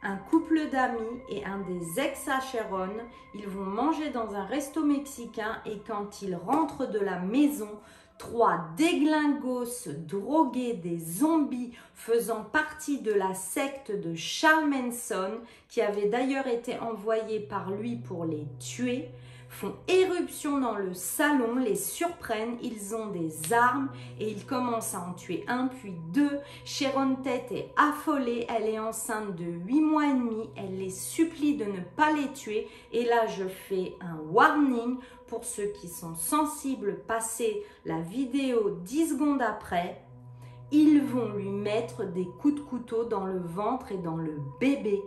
un 0.03 0.15
couple 0.15 0.69
d'amis 0.71 1.21
et 1.29 1.45
un 1.45 1.59
des 1.59 1.99
ex 1.99 2.27
à 2.27 2.39
Sharon, 2.39 2.89
ils 3.35 3.47
vont 3.47 3.65
manger 3.65 4.09
dans 4.09 4.33
un 4.35 4.45
resto 4.45 4.83
mexicain 4.83 5.61
et 5.65 5.79
quand 5.85 6.21
ils 6.21 6.35
rentrent 6.35 6.87
de 6.87 6.99
la 6.99 7.19
maison, 7.19 7.69
trois 8.21 8.67
déglingos 8.77 9.89
drogués 10.07 10.75
des 10.75 10.99
zombies 10.99 11.71
faisant 11.95 12.43
partie 12.43 13.01
de 13.01 13.11
la 13.11 13.33
secte 13.33 13.91
de 13.91 14.13
Charles 14.13 14.69
Manson, 14.69 15.39
qui 15.67 15.81
avait 15.81 16.07
d'ailleurs 16.07 16.45
été 16.45 16.77
envoyé 16.77 17.39
par 17.39 17.71
lui 17.71 17.95
pour 17.95 18.25
les 18.25 18.45
tuer, 18.59 19.09
font 19.51 19.75
éruption 19.89 20.59
dans 20.59 20.75
le 20.75 20.93
salon, 20.93 21.55
les 21.55 21.75
surprennent, 21.75 22.57
ils 22.63 22.95
ont 22.95 23.07
des 23.07 23.51
armes 23.53 23.89
et 24.19 24.29
ils 24.29 24.45
commencent 24.45 24.95
à 24.95 25.01
en 25.01 25.13
tuer 25.13 25.43
un 25.47 25.67
puis 25.67 25.93
deux. 26.13 26.39
Sharon 26.63 27.15
Tate 27.17 27.51
est 27.51 27.73
affolée, 27.75 28.47
elle 28.49 28.63
est 28.63 28.79
enceinte 28.79 29.35
de 29.35 29.43
8 29.43 29.81
mois 29.81 30.07
et 30.07 30.13
demi, 30.13 30.49
elle 30.55 30.77
les 30.77 30.89
supplie 30.89 31.57
de 31.57 31.65
ne 31.65 31.81
pas 31.97 32.13
les 32.13 32.31
tuer 32.31 32.69
et 32.93 33.03
là 33.03 33.27
je 33.27 33.43
fais 33.43 33.93
un 33.99 34.17
warning 34.31 34.97
pour 35.27 35.43
ceux 35.43 35.67
qui 35.67 35.89
sont 35.89 36.15
sensibles, 36.15 36.99
passer 37.05 37.63
la 37.85 37.99
vidéo 37.99 38.77
10 38.83 39.09
secondes 39.11 39.41
après, 39.41 40.01
ils 40.71 41.01
vont 41.01 41.33
lui 41.33 41.49
mettre 41.49 42.05
des 42.05 42.25
coups 42.39 42.55
de 42.55 42.61
couteau 42.61 43.03
dans 43.03 43.25
le 43.25 43.39
ventre 43.39 43.91
et 43.91 43.97
dans 43.97 44.15
le 44.15 44.37
bébé. 44.61 45.01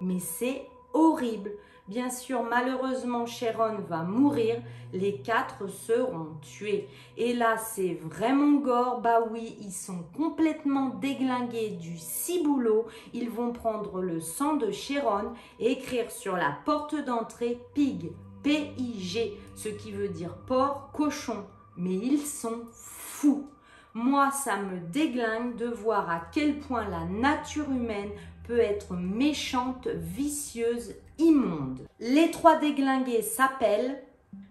Mais 0.00 0.18
c'est 0.18 0.66
horrible. 0.94 1.52
Bien 1.90 2.08
sûr, 2.08 2.44
malheureusement, 2.44 3.26
Sharon 3.26 3.78
va 3.88 4.04
mourir. 4.04 4.62
Les 4.92 5.16
quatre 5.22 5.68
seront 5.68 6.36
tués. 6.40 6.86
Et 7.16 7.32
là, 7.32 7.56
c'est 7.56 7.94
vraiment 7.94 8.60
gore. 8.60 9.00
Bah 9.00 9.24
oui, 9.28 9.56
ils 9.60 9.72
sont 9.72 10.04
complètement 10.16 10.90
déglingués 11.00 11.70
du 11.70 11.98
ciboulot. 11.98 12.86
Ils 13.12 13.28
vont 13.28 13.52
prendre 13.52 14.02
le 14.02 14.20
sang 14.20 14.54
de 14.54 14.70
Sharon 14.70 15.32
et 15.58 15.72
écrire 15.72 16.12
sur 16.12 16.36
la 16.36 16.56
porte 16.64 16.94
d'entrée 16.94 17.60
Pig, 17.74 18.12
P-I-G, 18.44 19.36
ce 19.56 19.68
qui 19.68 19.90
veut 19.90 20.10
dire 20.10 20.36
porc, 20.46 20.92
cochon. 20.92 21.44
Mais 21.76 21.96
ils 21.96 22.20
sont 22.20 22.60
fous. 22.70 23.48
Moi, 23.94 24.30
ça 24.30 24.58
me 24.58 24.78
déglingue 24.78 25.56
de 25.56 25.66
voir 25.66 26.08
à 26.08 26.20
quel 26.30 26.60
point 26.60 26.88
la 26.88 27.04
nature 27.06 27.68
humaine 27.68 28.12
être 28.58 28.94
méchante, 28.94 29.88
vicieuse 29.88 30.94
immonde. 31.18 31.86
Les 32.00 32.30
trois 32.30 32.58
déglingués 32.58 33.22
s'appellent 33.22 34.02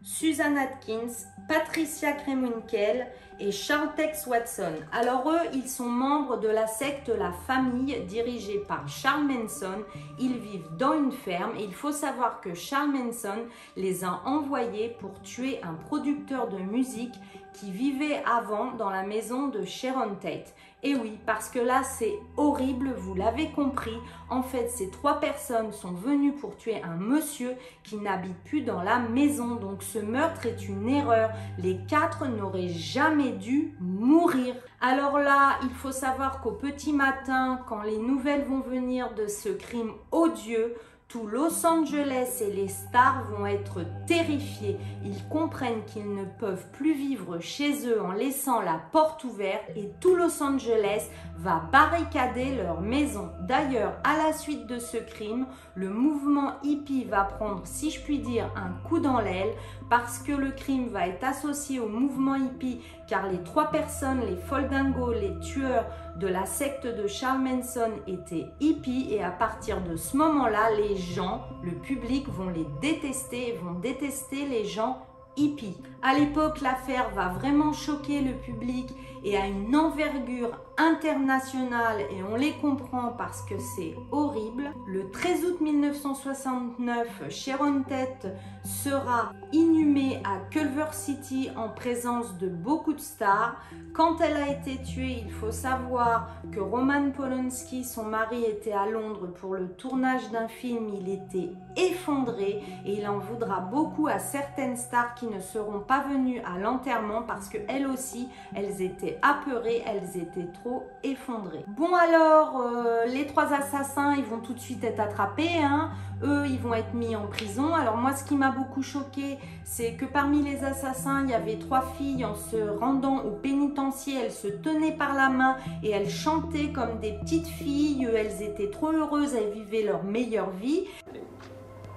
Susan 0.04 0.56
Atkins, 0.56 1.28
Patricia 1.48 2.14
Kremunkel 2.14 3.08
et 3.40 3.52
Charles 3.52 3.94
Tex 3.96 4.28
Watson. 4.28 4.74
Alors 4.92 5.30
eux, 5.30 5.50
ils 5.54 5.68
sont 5.68 5.90
membres 5.90 6.38
de 6.38 6.48
la 6.48 6.68
secte 6.68 7.10
La 7.10 7.32
Famille 7.32 8.00
dirigée 8.08 8.60
par 8.68 8.88
Charles 8.88 9.26
Manson. 9.26 9.84
Ils 10.20 10.38
vivent 10.38 10.68
dans 10.78 10.94
une 10.94 11.12
ferme 11.12 11.56
et 11.58 11.64
il 11.64 11.74
faut 11.74 11.92
savoir 11.92 12.42
que 12.42 12.54
Charles 12.54 12.92
Manson 12.92 13.46
les 13.78 14.04
a 14.04 14.22
envoyés 14.26 14.96
pour 15.00 15.22
tuer 15.22 15.62
un 15.64 15.74
producteur 15.74 16.50
de 16.50 16.58
musique 16.58 17.16
qui 17.54 17.72
vivait 17.72 18.22
avant 18.26 18.72
dans 18.74 18.90
la 18.90 19.04
maison 19.04 19.48
de 19.48 19.64
Sharon 19.64 20.16
Tate. 20.22 20.54
Et 20.82 20.96
oui, 20.96 21.20
parce 21.26 21.50
que 21.50 21.60
là, 21.60 21.84
c'est 21.84 22.18
horrible, 22.38 22.94
vous 22.98 23.14
l'avez 23.14 23.50
compris. 23.50 23.98
En 24.30 24.42
fait, 24.42 24.70
ces 24.70 24.90
trois 24.90 25.20
personnes 25.20 25.74
sont 25.74 25.92
venues 25.92 26.32
pour 26.32 26.56
tuer 26.56 26.82
un 26.82 26.96
monsieur 26.96 27.56
qui 27.84 27.98
n'habite 27.98 28.38
plus 28.46 28.62
dans 28.62 28.82
la 28.82 28.98
maison. 28.98 29.56
Donc 29.56 29.84
ce 29.84 30.00
meurtre 30.00 30.46
est 30.46 30.70
une 30.70 30.88
erreur. 30.88 31.32
Les 31.58 31.80
quatre 31.90 32.28
n'auraient 32.28 32.70
jamais 32.70 33.32
dû 33.32 33.74
mourir. 33.82 34.56
Alors 34.80 35.20
là, 35.20 35.60
il 35.64 35.72
faut 35.72 35.92
savoir 35.92 36.40
qu'au 36.40 36.54
petit 36.54 36.94
matin, 36.94 37.60
quand 37.68 37.82
les 37.82 37.98
nouvelles 37.98 38.46
vont 38.46 38.62
venir 38.62 39.14
de 39.16 39.28
ce 39.28 39.50
crime 39.50 39.92
odieux, 40.14 40.76
tout 41.10 41.26
Los 41.26 41.66
Angeles 41.66 42.40
et 42.40 42.54
les 42.54 42.68
stars 42.68 43.24
vont 43.32 43.48
être 43.48 43.82
terrifiés. 44.06 44.78
Ils 45.04 45.28
comprennent 45.28 45.84
qu'ils 45.86 46.14
ne 46.14 46.24
peuvent 46.24 46.68
plus 46.72 46.94
vivre 46.94 47.40
chez 47.40 47.88
eux 47.88 48.00
en 48.00 48.12
laissant 48.12 48.62
la 48.62 48.80
porte 48.92 49.24
ouverte 49.24 49.64
et 49.76 49.92
tout 50.00 50.16
Los 50.16 50.44
Angeles 50.44 51.10
va 51.36 51.64
barricader 51.72 52.56
leur 52.56 52.82
maison. 52.82 53.32
D'ailleurs, 53.42 53.96
à 54.04 54.18
la 54.18 54.34
suite 54.34 54.68
de 54.68 54.78
ce 54.78 54.98
crime, 54.98 55.48
le 55.74 55.90
mouvement 55.90 56.54
hippie 56.62 57.06
va 57.06 57.24
prendre, 57.24 57.66
si 57.66 57.90
je 57.90 58.02
puis 58.02 58.20
dire, 58.20 58.52
un 58.56 58.88
coup 58.88 59.00
dans 59.00 59.20
l'aile 59.20 59.54
parce 59.90 60.20
que 60.20 60.32
le 60.32 60.52
crime 60.52 60.90
va 60.90 61.08
être 61.08 61.24
associé 61.24 61.80
au 61.80 61.90
mouvement 61.90 62.36
hippie 62.36 62.82
car 63.10 63.28
les 63.28 63.42
trois 63.44 63.72
personnes, 63.72 64.22
les 64.22 64.36
foldingos, 64.36 65.14
les 65.14 65.38
tueurs 65.40 65.86
de 66.18 66.28
la 66.28 66.46
secte 66.46 66.86
de 66.86 67.08
Charles 67.08 67.42
Manson 67.42 67.92
étaient 68.06 68.46
hippies 68.60 69.08
et 69.12 69.24
à 69.24 69.32
partir 69.32 69.82
de 69.82 69.96
ce 69.96 70.16
moment-là, 70.18 70.70
les 70.78 70.96
gens, 70.96 71.42
le 71.64 71.72
public 71.72 72.28
vont 72.30 72.50
les 72.50 72.68
détester, 72.82 73.60
vont 73.64 73.80
détester 73.80 74.46
les 74.46 74.64
gens 74.64 75.02
hippies. 75.38 75.78
À 76.04 76.14
l'époque, 76.14 76.62
l'affaire 76.62 77.10
va 77.16 77.30
vraiment 77.30 77.74
choquer 77.74 78.22
le 78.22 78.34
public 78.34 78.90
et 79.24 79.38
a 79.38 79.48
une 79.48 79.76
envergure 79.76 80.52
internationale 80.80 82.00
et 82.10 82.24
on 82.24 82.36
les 82.36 82.54
comprend 82.54 83.10
parce 83.18 83.42
que 83.42 83.56
c'est 83.76 83.96
horrible. 84.12 84.72
Le 84.88 85.12
13 85.12 85.46
août 85.46 85.62
1969, 85.62 87.30
Sharon 87.30 87.84
Tate 87.84 88.28
sera 88.64 89.34
inhumée 89.52 90.22
à 90.24 90.40
Culver 90.50 90.92
City 90.94 91.50
en 91.58 91.70
présence 91.70 92.38
de 92.38 92.48
beaucoup 92.48 92.94
de 92.94 93.00
stars. 93.00 93.58
Quand 93.94 94.22
elle 94.22 94.38
a 94.38 94.50
été 94.50 94.82
tuée, 94.82 95.24
il 95.26 95.32
faut 95.32 95.52
savoir 95.52 96.30
que 96.52 96.60
Roman 96.60 97.12
Polanski, 97.12 97.84
son 97.84 98.06
mari, 98.06 98.46
était 98.46 98.72
à 98.72 98.86
Londres 98.86 99.28
pour 99.28 99.56
le 99.56 99.68
tournage 99.68 100.32
d'un 100.32 100.48
film. 100.48 100.90
Il 101.02 101.10
était 101.10 101.52
effondré 101.76 102.64
et 102.86 103.00
il 103.00 103.08
en 103.08 103.18
voudra 103.18 103.60
beaucoup 103.60 104.08
à 104.08 104.20
certaines 104.20 104.78
stars 104.78 105.16
qui 105.16 105.28
ne 105.28 105.40
seront 105.40 105.80
pas 105.80 106.04
venues 106.04 106.42
à 106.42 106.58
l'enterrement 106.58 107.24
parce 107.24 107.50
que 107.50 107.58
elles 107.68 107.88
aussi, 107.88 108.30
elles 108.56 108.82
étaient 108.82 109.18
apeurées, 109.22 109.84
elles 109.86 110.22
étaient 110.22 110.50
trop 110.54 110.69
effondrées. 111.04 111.64
Bon 111.68 111.94
alors, 111.96 112.62
euh, 112.62 113.06
les 113.06 113.26
trois 113.28 113.54
assassins, 113.54 114.16
ils 114.18 114.26
vont 114.26 114.40
tout 114.40 114.54
de 114.54 114.60
suite 114.60 114.84
être 114.84 115.00
attrapés. 115.00 115.58
Hein. 115.62 115.92
Eux, 116.24 116.46
ils 116.48 116.60
vont 116.60 116.74
être 116.74 116.94
mis 116.94 117.16
en 117.16 117.28
prison. 117.28 117.74
Alors 117.74 117.98
moi, 117.98 118.14
ce 118.14 118.24
qui 118.24 118.36
m'a 118.36 118.52
beaucoup 118.52 118.84
choqué, 118.84 119.38
c'est 119.64 119.94
que 119.94 120.06
parmi 120.06 120.42
les 120.42 120.64
assassins, 120.64 121.24
il 121.24 121.30
y 121.30 121.34
avait 121.34 121.58
trois 121.58 121.82
filles 121.98 122.26
en 122.26 122.36
se 122.36 122.58
rendant 122.80 123.20
au 123.20 123.32
pénitencier. 123.32 124.20
Elles 124.24 124.32
se 124.32 124.48
tenaient 124.48 124.96
par 124.96 125.14
la 125.14 125.30
main 125.30 125.58
et 125.84 125.92
elles 125.92 126.10
chantaient 126.10 126.72
comme 126.72 127.00
des 127.00 127.14
petites 127.14 127.48
filles. 127.48 128.08
Elles 128.14 128.42
étaient 128.42 128.70
trop 128.70 128.92
heureuses, 128.92 129.34
elles 129.36 129.52
vivaient 129.52 129.84
leur 129.84 130.04
meilleure 130.04 130.50
vie. 130.50 130.86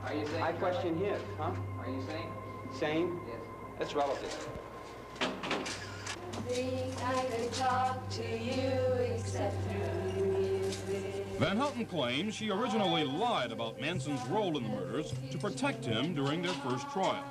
I 0.04 0.52
question 0.58 0.96
huh? 1.38 1.52
Are 1.78 1.88
you 1.88 2.02
sane? 2.02 2.28
Sane? 2.72 3.20
Yes. 3.26 3.38
That's 3.78 3.94
relative. 3.94 4.62
Van 11.38 11.56
Houten 11.56 11.87
claims 11.87 12.34
she 12.34 12.50
originally 12.50 13.04
lied 13.04 13.52
about 13.52 13.80
Manson's 13.80 14.20
role 14.28 14.56
in 14.56 14.62
the 14.62 14.68
murders 14.68 15.12
to 15.30 15.38
protect 15.38 15.84
him 15.84 16.14
during 16.14 16.42
their 16.42 16.54
first 16.64 16.88
trial. 16.90 17.25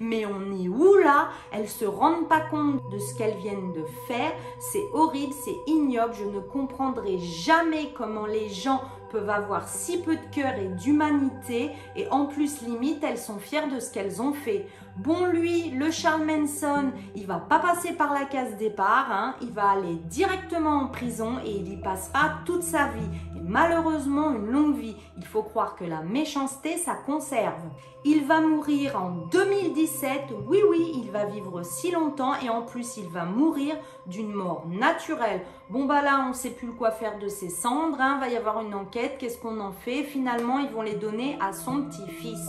Mais 0.00 0.24
on 0.26 0.52
est 0.52 0.68
où 0.68 0.96
là? 0.98 1.30
Elles 1.52 1.68
se 1.68 1.84
rendent 1.84 2.28
pas 2.28 2.40
compte 2.40 2.80
de 2.90 2.98
ce 2.98 3.14
qu'elles 3.16 3.36
viennent 3.38 3.72
de 3.72 3.84
faire. 4.06 4.32
C'est 4.60 4.84
horrible, 4.92 5.32
c'est 5.44 5.56
ignoble. 5.66 6.14
Je 6.14 6.24
ne 6.24 6.40
comprendrai 6.40 7.18
jamais 7.18 7.90
comment 7.96 8.26
les 8.26 8.48
gens 8.48 8.80
peuvent 9.10 9.30
avoir 9.30 9.68
si 9.68 9.98
peu 9.98 10.16
de 10.16 10.34
cœur 10.34 10.54
et 10.54 10.68
d'humanité 10.68 11.70
et 11.96 12.08
en 12.08 12.26
plus 12.26 12.62
limite 12.62 13.02
elles 13.02 13.18
sont 13.18 13.38
fières 13.38 13.68
de 13.68 13.80
ce 13.80 13.90
qu'elles 13.90 14.20
ont 14.22 14.32
fait. 14.32 14.66
Bon 14.96 15.26
lui, 15.26 15.70
le 15.70 15.92
Charles 15.92 16.24
Manson, 16.24 16.90
il 17.14 17.24
va 17.24 17.38
pas 17.38 17.60
passer 17.60 17.92
par 17.92 18.12
la 18.12 18.24
case 18.24 18.56
départ, 18.56 19.06
hein. 19.12 19.36
il 19.40 19.52
va 19.52 19.70
aller 19.70 19.94
directement 20.06 20.82
en 20.82 20.86
prison 20.88 21.38
et 21.44 21.52
il 21.52 21.72
y 21.72 21.76
passera 21.76 22.40
toute 22.44 22.64
sa 22.64 22.88
vie. 22.88 23.08
Malheureusement 23.48 24.30
une 24.32 24.50
longue 24.50 24.76
vie. 24.76 24.96
Il 25.16 25.24
faut 25.24 25.42
croire 25.42 25.74
que 25.74 25.84
la 25.84 26.02
méchanceté, 26.02 26.76
ça 26.76 26.94
conserve. 26.94 27.62
Il 28.04 28.26
va 28.26 28.40
mourir 28.40 29.00
en 29.02 29.10
2017, 29.32 30.34
oui 30.46 30.60
oui, 30.68 30.92
il 30.94 31.10
va 31.10 31.24
vivre 31.24 31.62
si 31.64 31.90
longtemps 31.90 32.34
et 32.40 32.48
en 32.50 32.62
plus 32.62 32.98
il 32.98 33.08
va 33.08 33.24
mourir 33.24 33.74
d'une 34.06 34.32
mort 34.32 34.66
naturelle. 34.68 35.40
Bon 35.70 35.86
bah 35.86 36.02
là 36.02 36.26
on 36.28 36.32
sait 36.32 36.50
plus 36.50 36.72
quoi 36.72 36.90
faire 36.90 37.18
de 37.18 37.28
ses 37.28 37.48
cendres, 37.48 38.00
hein. 38.00 38.18
va 38.20 38.28
y 38.28 38.36
avoir 38.36 38.60
une 38.60 38.74
enquête, 38.74 39.16
qu'est-ce 39.18 39.38
qu'on 39.38 39.58
en 39.60 39.72
fait? 39.72 40.04
Finalement 40.04 40.58
ils 40.58 40.70
vont 40.70 40.82
les 40.82 40.94
donner 40.94 41.38
à 41.40 41.52
son 41.52 41.82
petit-fils. 41.82 42.48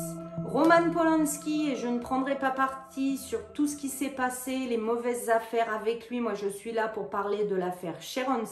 Roman 0.52 0.90
Polanski, 0.92 1.70
et 1.70 1.76
je 1.76 1.86
ne 1.88 2.00
prendrai 2.00 2.36
pas 2.36 2.50
parti 2.50 3.18
sur 3.20 3.54
tout 3.54 3.68
ce 3.68 3.76
qui 3.76 3.88
s'est 3.88 4.10
passé, 4.10 4.58
les 4.68 4.78
mauvaises 4.78 5.30
affaires 5.30 5.72
avec 5.72 6.10
lui. 6.10 6.22
Moi, 6.22 6.34
je 6.34 6.48
suis 6.48 6.72
là 6.72 6.88
pour 6.88 7.12
parler 7.12 7.46
de 7.46 7.56
l'affaire 7.56 8.02
Sharon. 8.02 8.46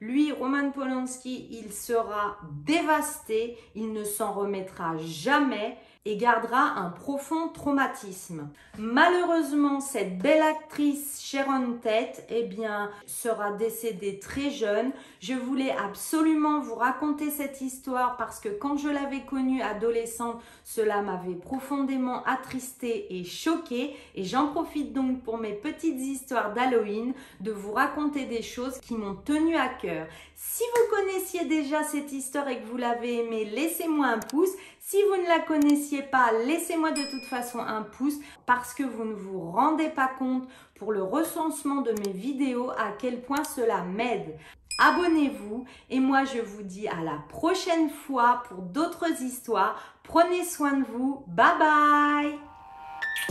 Lui, 0.00 0.32
Roman 0.32 0.70
Polanski, 0.70 1.48
il 1.50 1.70
sera 1.70 2.38
dévasté, 2.64 3.58
il 3.74 3.92
ne 3.92 4.04
s'en 4.04 4.32
remettra 4.32 4.96
jamais 4.96 5.76
gardera 6.16 6.74
un 6.76 6.90
profond 6.90 7.48
traumatisme. 7.48 8.48
Malheureusement, 8.78 9.80
cette 9.80 10.18
belle 10.18 10.42
actrice 10.42 11.20
Sharon 11.20 11.78
Tate, 11.82 12.24
eh 12.30 12.44
bien, 12.44 12.90
sera 13.06 13.52
décédée 13.52 14.18
très 14.18 14.50
jeune. 14.50 14.92
Je 15.20 15.34
voulais 15.34 15.72
absolument 15.72 16.60
vous 16.60 16.76
raconter 16.76 17.30
cette 17.30 17.60
histoire 17.60 18.16
parce 18.16 18.40
que 18.40 18.48
quand 18.48 18.76
je 18.76 18.88
l'avais 18.88 19.22
connue 19.22 19.62
adolescente, 19.62 20.40
cela 20.64 21.02
m'avait 21.02 21.34
profondément 21.34 22.22
attristée 22.24 23.18
et 23.18 23.24
choquée. 23.24 23.96
Et 24.14 24.24
j'en 24.24 24.48
profite 24.48 24.92
donc 24.92 25.22
pour 25.22 25.38
mes 25.38 25.54
petites 25.54 26.00
histoires 26.00 26.54
d'Halloween 26.54 27.14
de 27.40 27.50
vous 27.50 27.72
raconter 27.72 28.24
des 28.24 28.42
choses 28.42 28.78
qui 28.78 28.94
m'ont 28.94 29.16
tenu 29.16 29.56
à 29.56 29.68
cœur. 29.68 30.06
Si 30.34 30.62
vous 30.62 30.96
connaissiez 30.96 31.44
déjà 31.46 31.82
cette 31.82 32.12
histoire 32.12 32.48
et 32.48 32.60
que 32.60 32.66
vous 32.66 32.76
l'avez 32.76 33.24
aimée, 33.24 33.44
laissez-moi 33.44 34.06
un 34.06 34.18
pouce. 34.20 34.52
Si 34.90 34.96
vous 35.02 35.22
ne 35.22 35.28
la 35.28 35.40
connaissiez 35.40 36.00
pas, 36.00 36.32
laissez-moi 36.46 36.92
de 36.92 37.02
toute 37.10 37.24
façon 37.24 37.58
un 37.58 37.82
pouce 37.82 38.14
parce 38.46 38.72
que 38.72 38.82
vous 38.82 39.04
ne 39.04 39.12
vous 39.12 39.38
rendez 39.38 39.90
pas 39.90 40.08
compte 40.08 40.48
pour 40.78 40.92
le 40.92 41.02
recensement 41.02 41.82
de 41.82 41.90
mes 41.90 42.10
vidéos 42.10 42.70
à 42.70 42.92
quel 42.98 43.20
point 43.20 43.44
cela 43.44 43.82
m'aide. 43.82 44.38
Abonnez-vous 44.78 45.66
et 45.90 46.00
moi 46.00 46.24
je 46.24 46.40
vous 46.40 46.62
dis 46.62 46.88
à 46.88 47.02
la 47.04 47.22
prochaine 47.28 47.90
fois 47.90 48.42
pour 48.48 48.62
d'autres 48.62 49.20
histoires. 49.20 49.78
Prenez 50.04 50.42
soin 50.46 50.78
de 50.78 50.84
vous. 50.86 51.22
Bye 51.26 52.38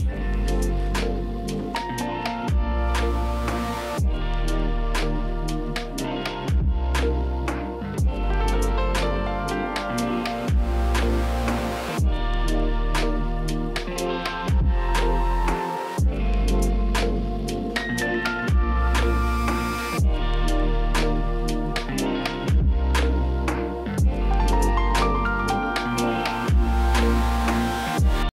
bye 0.05 0.26